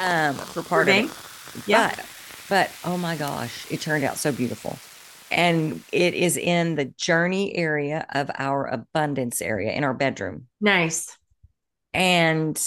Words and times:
um, 0.00 0.34
for 0.34 0.62
part 0.62 0.88
of 0.88 0.94
it. 0.94 1.10
Yeah. 1.66 1.94
But, 1.94 2.06
but 2.48 2.70
oh 2.84 2.96
my 2.96 3.16
gosh, 3.16 3.70
it 3.70 3.80
turned 3.80 4.04
out 4.04 4.16
so 4.16 4.32
beautiful. 4.32 4.78
And 5.30 5.82
it 5.90 6.14
is 6.14 6.36
in 6.36 6.74
the 6.74 6.84
journey 6.84 7.56
area 7.56 8.06
of 8.12 8.30
our 8.38 8.66
abundance 8.66 9.42
area 9.42 9.72
in 9.72 9.82
our 9.82 9.94
bedroom. 9.94 10.46
Nice. 10.60 11.16
And 11.92 12.60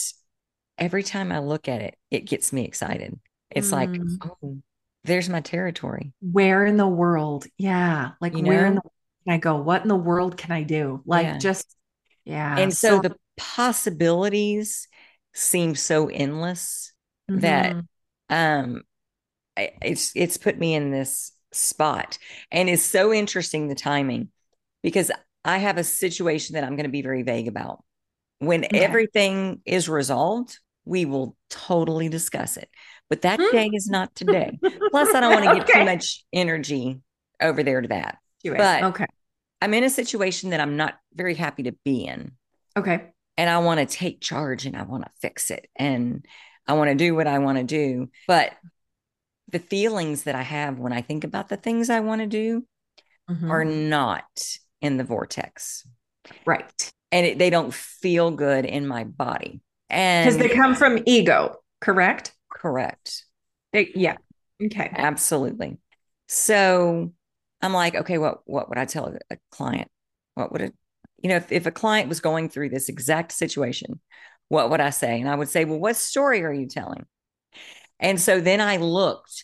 every 0.78 1.04
time 1.04 1.32
I 1.32 1.40
look 1.40 1.68
at 1.70 1.82
it, 1.82 1.96
it 2.12 2.26
gets 2.26 2.52
me 2.52 2.66
excited. 2.66 3.20
It's 3.52 3.72
like, 3.72 3.90
Mm. 3.90 4.18
oh, 4.44 4.58
there's 5.04 5.30
my 5.30 5.42
territory. 5.42 6.14
Where 6.22 6.66
in 6.66 6.78
the 6.78 6.88
world? 6.88 7.46
Yeah. 7.58 8.12
Like 8.20 8.36
You 8.36 8.44
where 8.44 8.66
in 8.66 8.76
know? 8.76 8.82
the 8.84 8.90
can 9.26 9.34
I 9.34 9.38
go? 9.38 9.58
What 9.58 9.82
in 9.82 9.88
the 9.88 9.96
world 9.96 10.38
can 10.38 10.52
I 10.52 10.64
do? 10.64 11.02
Like 11.06 11.26
Yeah. 11.26 11.38
just 11.38 11.76
yeah. 12.26 12.58
And 12.58 12.74
so 12.74 13.00
the 13.00 13.16
possibilities 13.38 14.88
seem 15.34 15.76
so 15.76 16.08
endless 16.08 16.92
that 17.28 17.76
Mhm. 17.76 17.86
um 18.30 18.82
I- 19.58 19.74
it's 19.82 20.12
it's 20.16 20.38
put 20.38 20.58
me 20.58 20.76
in 20.76 20.92
this 20.92 21.32
spot 21.52 22.18
and 22.52 22.70
it's 22.70 22.84
so 22.84 23.12
interesting 23.14 23.68
the 23.68 23.76
timing 23.76 24.30
because 24.84 25.12
I 25.44 25.58
have 25.60 25.78
a 25.78 25.84
situation 25.84 26.54
that 26.56 26.64
I'm 26.64 26.76
going 26.76 26.84
to 26.86 26.90
be 26.92 27.02
very 27.02 27.24
vague 27.24 27.48
about. 27.48 27.84
When 28.40 28.66
Okay. 28.66 28.84
everything 28.84 29.62
is 29.66 29.88
resolved, 29.90 30.60
we 30.86 31.06
will 31.06 31.36
totally 31.50 32.10
discuss 32.10 32.58
it. 32.58 32.70
But 33.10 33.22
that 33.22 33.40
Hmm. 33.40 33.56
day 33.56 33.70
is 33.74 33.88
not 33.88 34.14
today. 34.14 34.60
Plus, 34.92 35.14
I 35.14 35.22
don't 35.22 35.34
want 35.34 35.46
to 35.46 35.56
get 35.66 35.74
too 35.74 35.86
much 35.86 36.26
energy 36.34 37.00
over 37.42 37.64
there 37.64 37.82
to 37.82 37.88
that. 37.88 38.18
But- 38.44 38.84
okay. 38.84 39.06
I'm 39.62 39.74
in 39.74 39.84
a 39.86 39.90
situation 39.90 40.50
that 40.52 40.60
I'm 40.60 40.76
not 40.78 40.96
very 41.16 41.34
happy 41.34 41.64
to 41.64 41.72
be 41.84 42.06
in. 42.06 42.34
Okay. 42.78 43.10
and 43.40 43.50
I 43.52 43.60
want 43.60 43.80
to 43.80 43.86
take 43.86 44.20
charge 44.20 44.66
and 44.66 44.76
I 44.76 44.82
want 44.84 45.04
to 45.06 45.12
fix 45.22 45.50
it 45.52 45.70
and 45.76 46.26
I 46.68 46.74
want 46.74 46.90
to 46.90 46.96
do 46.96 47.16
what 47.16 47.28
I 47.28 47.40
want 47.40 47.58
to 47.58 47.64
do. 47.64 48.10
But 48.28 48.54
the 49.50 49.60
feelings 49.60 50.24
that 50.24 50.36
I 50.36 50.42
have 50.42 50.80
when 50.80 50.94
I 50.94 51.02
think 51.02 51.24
about 51.24 51.50
the 51.50 51.58
things 51.58 51.90
I 51.90 52.02
want 52.02 52.22
to 52.22 52.28
do 52.28 52.66
Mhm. 53.30 53.52
are 53.52 53.66
not 53.66 54.26
in 54.82 54.98
the 54.98 55.04
vortex 55.04 55.88
right. 56.46 56.92
and 57.12 57.26
it, 57.26 57.38
they 57.38 57.50
don't 57.50 57.74
feel 57.74 58.32
good 58.32 58.66
in 58.66 58.88
my 58.88 59.04
body. 59.04 59.62
And 59.90 60.28
Because 60.28 60.38
they 60.38 60.50
come 60.50 60.76
from 60.76 61.02
ego, 61.06 61.56
correct? 61.80 62.34
correct. 62.52 63.24
They, 63.74 63.92
yeah. 63.96 64.18
Okay. 64.62 64.90
Absolutely. 64.94 65.78
So 66.28 67.14
I'm 67.62 67.74
like, 67.74 67.96
okay, 67.96 68.18
what 68.18 68.40
what 68.46 68.70
would 68.70 68.78
I 68.78 68.86
tell 68.86 69.08
a, 69.08 69.18
a 69.34 69.38
client? 69.52 69.90
What 70.36 70.52
would 70.52 70.62
it, 70.62 70.74
you 71.22 71.30
know, 71.30 71.38
if, 71.38 71.52
if 71.52 71.66
a 71.66 71.72
client 71.72 72.10
was 72.10 72.20
going 72.20 72.50
through 72.50 72.70
this 72.70 72.90
exact 72.90 73.32
situation, 73.32 74.00
what 74.50 74.70
would 74.70 74.80
I 74.80 74.92
say? 74.92 75.20
And 75.20 75.30
I 75.30 75.36
would 75.36 75.50
say, 75.50 75.66
well, 75.66 75.80
what 75.80 75.96
story 75.96 76.44
are 76.44 76.54
you 76.54 76.68
telling? 76.68 77.06
And 78.00 78.20
so 78.20 78.40
then 78.40 78.62
I 78.62 78.78
looked 78.78 79.44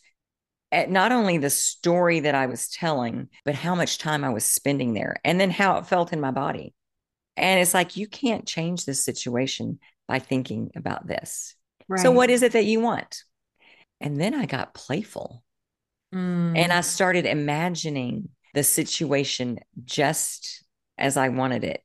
at 0.72 0.90
not 0.90 1.12
only 1.12 1.38
the 1.38 1.50
story 1.50 2.22
that 2.22 2.36
I 2.36 2.48
was 2.48 2.70
telling, 2.70 3.30
but 3.46 3.56
how 3.56 3.76
much 3.76 3.98
time 3.98 4.24
I 4.24 4.30
was 4.30 4.46
spending 4.46 4.94
there 4.94 5.18
and 5.24 5.40
then 5.40 5.52
how 5.52 5.78
it 5.78 5.86
felt 5.86 6.14
in 6.14 6.20
my 6.20 6.32
body. 6.32 6.74
And 7.38 7.60
it's 7.60 7.74
like, 7.74 7.98
you 7.98 8.08
can't 8.08 8.48
change 8.48 8.86
this 8.86 9.04
situation 9.04 9.80
by 10.08 10.20
thinking 10.20 10.72
about 10.76 11.08
this. 11.08 11.56
So, 11.98 12.12
what 12.12 12.30
is 12.30 12.44
it 12.44 12.54
that 12.54 12.66
you 12.66 12.80
want? 12.80 13.24
And 14.00 14.20
then 14.20 14.34
I 14.34 14.46
got 14.46 14.74
playful. 14.74 15.44
Mm. 16.14 16.58
And 16.58 16.72
I 16.72 16.82
started 16.82 17.26
imagining 17.26 18.30
the 18.54 18.64
situation 18.64 19.60
just 19.84 20.64
as 20.98 21.18
I 21.18 21.30
wanted 21.30 21.64
it. 21.64 21.82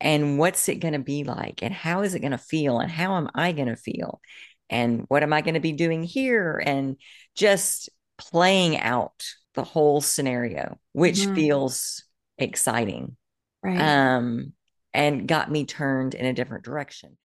And 0.00 0.38
what's 0.38 0.68
it 0.68 0.76
going 0.76 0.94
to 0.94 1.00
be 1.00 1.24
like? 1.24 1.62
And 1.62 1.72
how 1.72 2.02
is 2.02 2.14
it 2.14 2.20
going 2.20 2.32
to 2.32 2.38
feel? 2.38 2.78
And 2.80 2.90
how 2.90 3.16
am 3.16 3.30
I 3.34 3.52
going 3.52 3.68
to 3.68 3.76
feel? 3.76 4.20
And 4.70 5.04
what 5.08 5.22
am 5.22 5.32
I 5.32 5.40
going 5.40 5.54
to 5.54 5.60
be 5.60 5.72
doing 5.72 6.02
here? 6.02 6.62
And 6.64 6.96
just 7.34 7.88
playing 8.18 8.78
out 8.78 9.24
the 9.54 9.64
whole 9.64 10.00
scenario, 10.00 10.78
which 10.92 11.26
Mhm. 11.26 11.34
feels 11.34 12.04
exciting 12.38 13.16
right. 13.62 13.80
um, 13.80 14.52
and 14.94 15.28
got 15.28 15.50
me 15.50 15.64
turned 15.66 16.14
in 16.14 16.26
a 16.26 16.32
different 16.32 16.64
direction. 16.64 17.16